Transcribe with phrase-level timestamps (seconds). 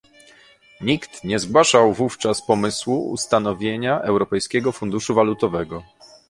[0.81, 5.83] Nikt nie zgłaszał wówczas pomysłu ustanowienia Europejskiego Funduszu Walutowego